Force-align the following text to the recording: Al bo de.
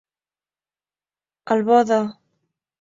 Al 1.53 1.63
bo 1.71 1.79
de. 1.93 1.99